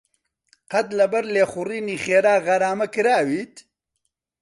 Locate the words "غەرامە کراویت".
2.45-3.55